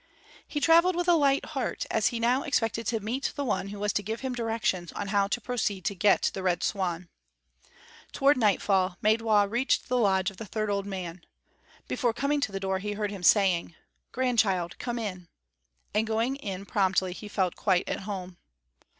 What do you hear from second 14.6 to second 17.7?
come in." And going in promptly he felt